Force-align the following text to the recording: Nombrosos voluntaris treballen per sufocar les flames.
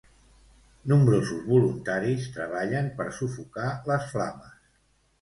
Nombrosos 0.93 1.43
voluntaris 1.51 2.27
treballen 2.39 2.91
per 2.99 3.09
sufocar 3.21 3.71
les 3.93 4.13
flames. 4.17 4.61